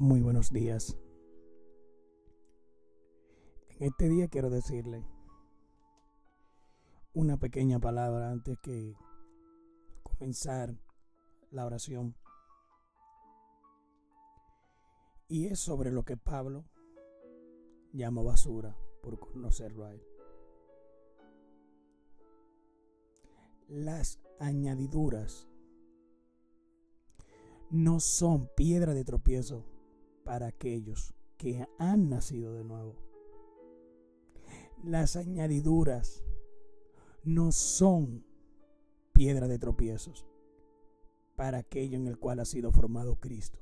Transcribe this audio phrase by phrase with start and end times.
[0.00, 0.96] Muy buenos días.
[3.80, 5.04] En este día quiero decirle
[7.14, 8.94] una pequeña palabra antes que
[10.04, 10.72] comenzar
[11.50, 12.14] la oración.
[15.26, 16.64] Y es sobre lo que Pablo
[17.92, 20.02] llama basura por conocerlo a él.
[23.66, 25.48] Las añadiduras
[27.70, 29.64] no son piedra de tropiezo
[30.28, 32.96] para aquellos que han nacido de nuevo.
[34.84, 36.22] Las añadiduras
[37.24, 38.26] no son
[39.14, 40.26] piedra de tropiezos
[41.34, 43.58] para aquello en el cual ha sido formado Cristo.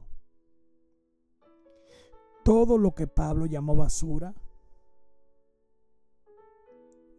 [2.43, 4.35] Todo lo que Pablo llamó basura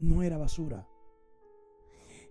[0.02, 0.90] no era basura.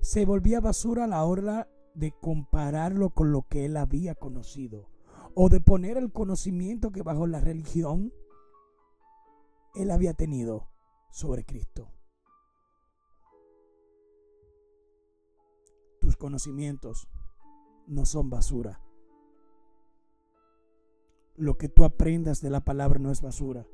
[0.02, 4.94] Se volvía basura a la hora de compararlo con lo que él había conocido
[5.38, 8.10] o de poner el conocimiento que bajo la religión
[9.74, 10.70] él había tenido
[11.10, 11.92] sobre Cristo.
[16.00, 17.06] Tus conocimientos
[17.86, 18.80] no son basura.
[21.34, 23.66] Lo que tú aprendas de la palabra no es basura.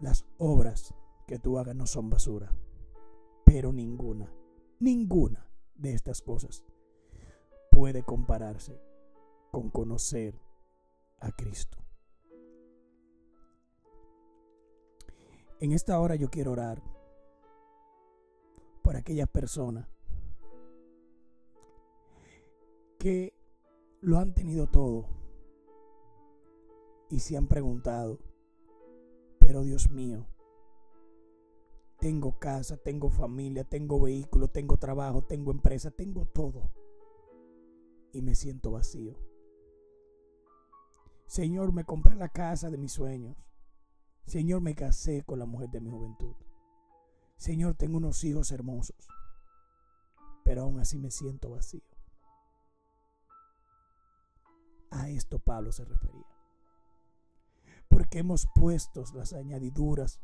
[0.00, 0.92] Las obras
[1.28, 2.52] que tú hagas no son basura.
[3.44, 4.34] Pero ninguna,
[4.80, 6.64] ninguna de estas cosas
[7.70, 8.91] puede compararse
[9.52, 10.34] con conocer
[11.20, 11.76] a Cristo.
[15.60, 16.82] En esta hora yo quiero orar
[18.82, 19.86] por aquellas personas
[22.98, 23.34] que
[24.00, 25.06] lo han tenido todo
[27.10, 28.18] y se han preguntado,
[29.38, 30.26] pero Dios mío,
[31.98, 36.72] tengo casa, tengo familia, tengo vehículo, tengo trabajo, tengo empresa, tengo todo.
[38.12, 39.31] Y me siento vacío.
[41.26, 43.36] Señor, me compré la casa de mis sueños.
[44.26, 46.34] Señor, me casé con la mujer de mi juventud.
[47.36, 49.08] Señor, tengo unos hijos hermosos.
[50.44, 51.82] Pero aún así me siento vacío.
[54.90, 56.26] A esto Pablo se refería.
[57.88, 60.20] Porque hemos puesto las añadiduras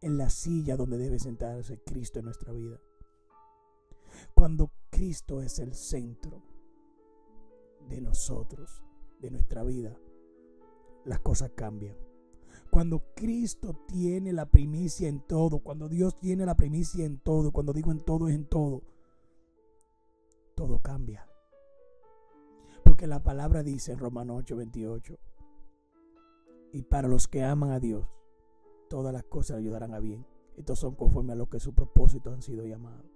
[0.00, 2.80] en la silla donde debe sentarse Cristo en nuestra vida.
[4.34, 6.42] Cuando Cristo es el centro
[7.88, 8.82] de nosotros,
[9.20, 9.96] de nuestra vida,
[11.04, 11.96] las cosas cambian.
[12.70, 17.72] Cuando Cristo tiene la primicia en todo, cuando Dios tiene la primicia en todo, cuando
[17.72, 18.82] digo en todo es en todo,
[20.54, 21.26] todo cambia.
[22.84, 25.18] Porque la palabra dice en Romanos 8:28,
[26.72, 28.06] y para los que aman a Dios,
[28.90, 30.26] todas las cosas ayudarán a bien.
[30.56, 33.06] Estos son conforme a lo que su propósito han sido llamados.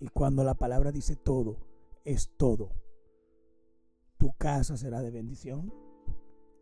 [0.00, 1.58] Y cuando la palabra dice todo,
[2.04, 2.70] es todo.
[4.18, 5.72] Tu casa será de bendición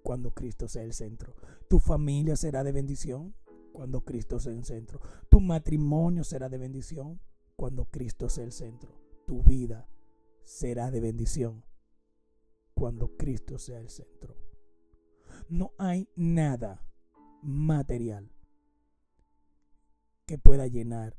[0.02, 1.34] cuando Cristo sea el centro.
[1.68, 3.34] Tu familia será de bendición
[3.72, 5.00] cuando Cristo sea el centro.
[5.28, 7.20] Tu matrimonio será de bendición
[7.56, 8.92] cuando Cristo sea el centro.
[9.26, 9.88] Tu vida
[10.44, 11.64] será de bendición
[12.74, 14.36] cuando Cristo sea el centro.
[15.48, 16.86] No hay nada
[17.42, 18.30] material
[20.26, 21.16] que pueda llenar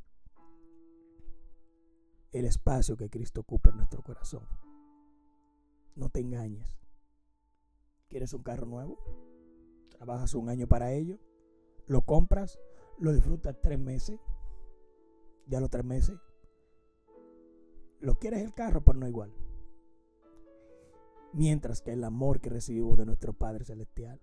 [2.32, 4.67] el espacio que Cristo ocupa en nuestro corazón.
[5.98, 6.80] No te engañes.
[8.08, 8.98] ¿Quieres un carro nuevo?
[9.90, 11.18] Trabajas un año para ello,
[11.88, 12.60] lo compras,
[13.00, 14.20] lo disfrutas tres meses,
[15.48, 16.20] ya los tres meses,
[18.00, 19.34] lo quieres el carro, pero no igual.
[21.34, 24.22] Mientras que el amor que recibimos de nuestro Padre Celestial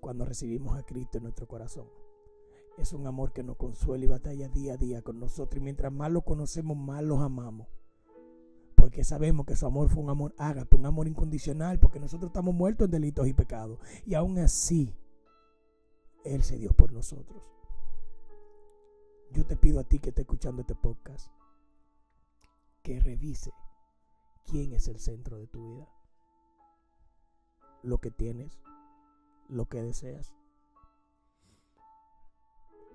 [0.00, 1.88] cuando recibimos a Cristo en nuestro corazón.
[2.76, 5.60] Es un amor que nos consuela y batalla día a día con nosotros.
[5.60, 7.66] Y mientras más lo conocemos, más los amamos.
[8.78, 12.54] Porque sabemos que su amor fue un amor ágape, un amor incondicional, porque nosotros estamos
[12.54, 13.80] muertos en delitos y pecados.
[14.06, 14.94] Y aún así,
[16.24, 17.42] Él se dio por nosotros.
[19.32, 21.26] Yo te pido a ti que estés escuchando este podcast,
[22.82, 23.50] que revise
[24.44, 25.88] quién es el centro de tu vida.
[27.82, 28.60] Lo que tienes,
[29.48, 30.32] lo que deseas.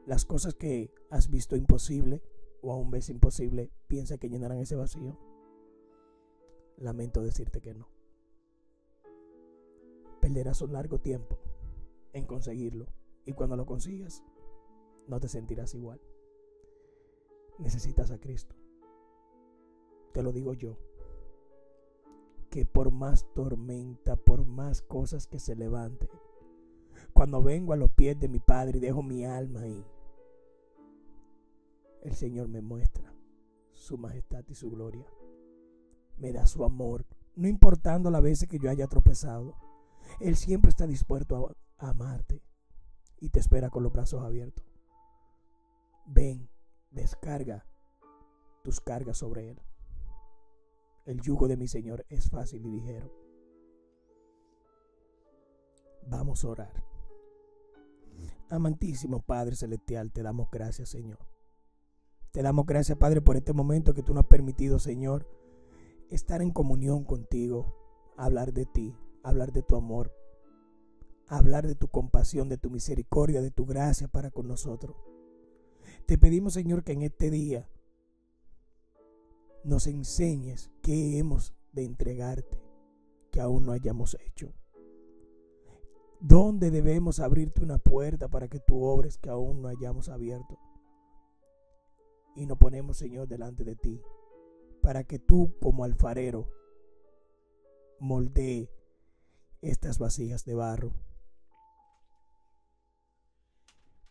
[0.06, 2.24] Las cosas que has visto imposible
[2.62, 5.33] o aún ves imposible, piensa que llenarán ese vacío.
[6.78, 7.88] Lamento decirte que no.
[10.22, 11.38] Perderás un largo tiempo
[12.14, 12.88] en conseguirlo
[13.26, 14.24] y cuando lo consigas,
[15.08, 16.02] no te sentirás igual.
[17.60, 18.56] Necesitas a Cristo.
[20.14, 20.78] Te lo digo yo
[22.50, 26.10] que por más tormenta, por más cosas que se levanten,
[27.12, 29.84] cuando vengo a los pies de mi Padre y dejo mi alma ahí,
[32.04, 33.14] el Señor me muestra
[33.72, 35.06] su majestad y su gloria.
[36.18, 37.06] Me da su amor
[37.36, 39.56] no importando las veces que yo haya tropezado.
[40.20, 42.42] Él siempre está dispuesto a, amarte
[43.20, 44.66] y te espera con los brazos abiertos.
[46.06, 46.50] Ven,
[46.92, 47.66] descarga
[48.64, 49.62] tus cargas sobre Él.
[51.06, 53.12] El yugo de mi Señor es fácil y ligero.
[56.08, 56.84] Vamos a orar.
[58.50, 61.20] Amantísimo Padre Celestial, te damos gracias, Señor.
[62.32, 65.28] Te damos gracias, Padre, por este momento que tú nos has permitido, Señor,
[66.16, 67.76] estar en comunión contigo,
[68.18, 70.14] hablar de ti, hablar de tu amor,
[71.28, 74.96] hablar de tu compasión, de tu misericordia, de tu gracia para con nosotros.
[76.06, 77.68] Te pedimos, Señor, que en este día
[79.64, 82.62] nos enseñes qué hemos de entregarte
[83.32, 84.54] que aún no hayamos hecho.
[86.20, 90.60] ¿Dónde debemos abrirte una puerta para que tú obres que aún no hayamos abierto?
[92.36, 94.02] Y nos ponemos, Señor, delante de ti,
[94.84, 96.50] para que tú como alfarero
[98.00, 98.70] moldee
[99.62, 100.92] estas vasijas de barro.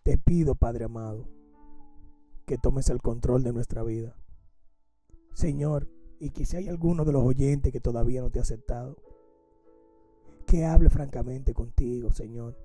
[0.02, 1.28] Te pido, Padre amado,
[2.46, 4.16] que tomes el control de nuestra vida.
[5.34, 5.88] Señor,
[6.18, 8.96] y si hay alguno de los oyentes que todavía no te ha aceptado,
[10.46, 12.58] que hable francamente contigo, Señor.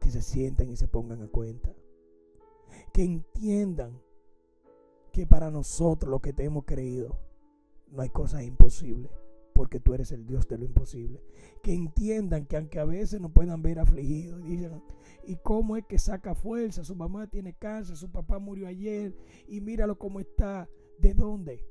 [0.00, 1.74] Que se sientan y se pongan a cuenta.
[2.92, 4.02] Que entiendan
[5.16, 7.18] que para nosotros lo que te hemos creído,
[7.90, 9.10] no hay cosas imposibles,
[9.54, 11.22] porque tú eres el Dios de lo imposible.
[11.62, 14.84] Que entiendan que aunque a veces nos puedan ver afligidos digan,
[15.24, 16.84] ¿y cómo es que saca fuerza?
[16.84, 19.16] Su mamá tiene cáncer, su papá murió ayer
[19.48, 20.68] y míralo cómo está.
[20.98, 21.66] ¿De dónde?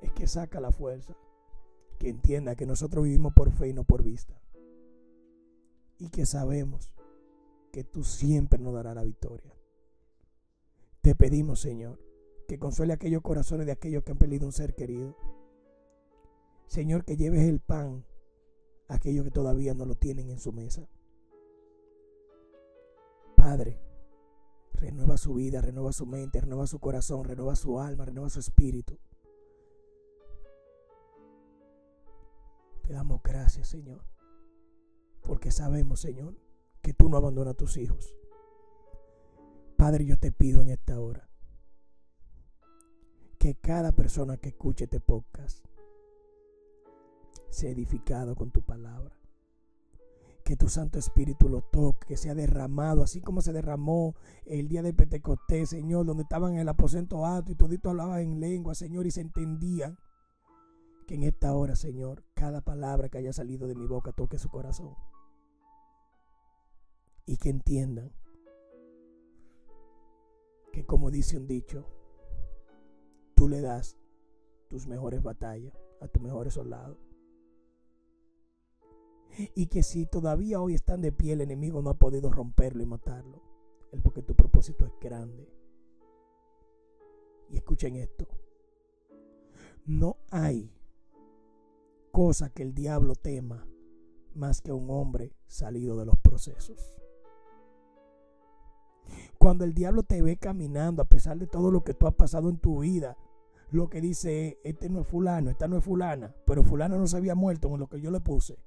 [0.00, 1.14] Es que saca la fuerza
[1.98, 4.40] que entienda que nosotros vivimos por fe y no por vista.
[5.98, 6.94] Y que sabemos
[7.70, 9.59] que tú siempre nos darás la victoria.
[11.02, 11.98] Te pedimos, Señor,
[12.46, 15.16] que consuele aquellos corazones de aquellos que han perdido un ser querido.
[16.66, 18.04] Señor, que lleves el pan
[18.88, 20.88] a aquellos que todavía no lo tienen en su mesa.
[23.34, 23.80] Padre,
[24.74, 28.98] renueva su vida, renueva su mente, renueva su corazón, renueva su alma, renueva su espíritu.
[32.82, 34.04] Te damos gracias, Señor,
[35.22, 36.36] porque sabemos, Señor,
[36.82, 38.19] que tú no abandonas a tus hijos.
[39.80, 41.26] Padre, yo te pido en esta hora
[43.38, 45.64] que cada persona que escuche este podcast
[47.48, 49.16] sea edificado con tu palabra.
[50.44, 54.82] Que tu Santo Espíritu lo toque, que sea derramado, así como se derramó el día
[54.82, 59.06] de Pentecostés, Señor, donde estaban en el aposento alto y todito hablaban en lengua, Señor,
[59.06, 59.96] y se entendían
[61.06, 64.50] que en esta hora, Señor, cada palabra que haya salido de mi boca toque su
[64.50, 64.94] corazón.
[67.24, 68.12] Y que entiendan
[70.80, 71.84] que como dice un dicho,
[73.34, 73.98] tú le das
[74.68, 76.96] tus mejores batallas a tus mejores soldados.
[79.54, 82.86] Y que si todavía hoy están de pie, el enemigo no ha podido romperlo y
[82.86, 83.42] matarlo.
[83.92, 85.52] Es porque tu propósito es grande.
[87.50, 88.26] Y escuchen esto.
[89.84, 90.72] No hay
[92.10, 93.68] cosa que el diablo tema
[94.34, 96.99] más que un hombre salido de los procesos.
[99.40, 102.50] Cuando el diablo te ve caminando, a pesar de todo lo que tú has pasado
[102.50, 103.16] en tu vida,
[103.70, 107.06] lo que dice es, este no es fulano, esta no es fulana, pero fulano no
[107.06, 108.58] se había muerto con lo que yo le puse.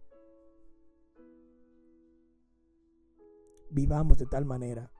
[3.69, 4.91] Vivamos de tal manera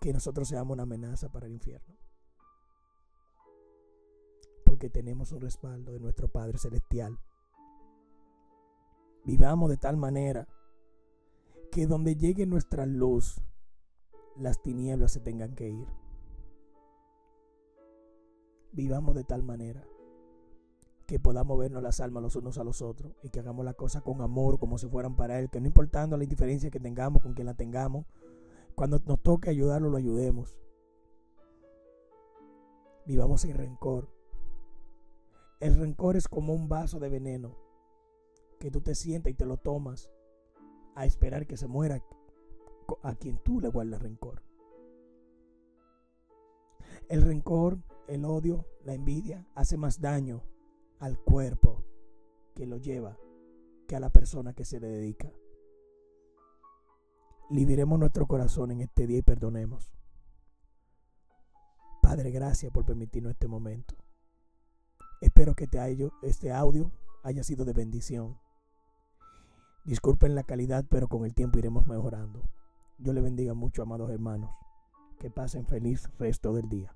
[0.00, 1.96] que nosotros seamos una amenaza para el infierno.
[4.66, 7.18] Porque tenemos un respaldo de nuestro Padre Celestial
[9.24, 10.48] Vivamos de tal manera
[11.70, 13.40] que donde llegue nuestra luz,
[14.36, 15.86] las tinieblas se tengan que ir.
[18.72, 19.84] Vivamos de tal manera
[21.06, 24.00] que podamos vernos las almas los unos a los otros y que hagamos la cosa
[24.00, 27.34] con amor, como si fueran para Él, que no importando la indiferencia que tengamos con
[27.34, 28.06] quien la tengamos,
[28.74, 30.56] cuando nos toque ayudarlo, lo ayudemos.
[33.04, 34.08] Vivamos sin rencor.
[35.60, 37.56] El rencor es como un vaso de veneno
[38.58, 40.10] que tú te sientas y te lo tomas
[40.94, 42.02] a esperar que se muera
[43.02, 44.42] a quien tú le guardas rencor.
[47.08, 50.42] El rencor, el odio, la envidia hace más daño
[50.98, 51.84] al cuerpo
[52.54, 53.18] que lo lleva
[53.86, 55.30] que a la persona que se le dedica.
[57.50, 59.92] Liberemos nuestro corazón en este día y perdonemos.
[62.00, 63.94] Padre, gracias por permitirnos este momento.
[65.20, 65.68] Espero que
[66.22, 68.38] este audio haya sido de bendición.
[69.84, 72.42] Disculpen la calidad, pero con el tiempo iremos mejorando.
[73.02, 74.50] Yo le bendiga mucho, amados hermanos.
[75.18, 76.94] Que pasen feliz resto del día.